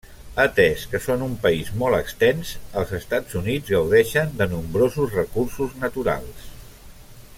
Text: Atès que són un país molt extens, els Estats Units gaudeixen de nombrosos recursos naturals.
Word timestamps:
Atès 0.43 0.85
que 0.93 1.01
són 1.07 1.25
un 1.25 1.35
país 1.43 1.67
molt 1.81 1.97
extens, 1.97 2.53
els 2.81 2.93
Estats 3.01 3.37
Units 3.43 3.69
gaudeixen 3.75 4.33
de 4.41 4.49
nombrosos 4.55 5.15
recursos 5.21 5.77
naturals. 5.85 6.51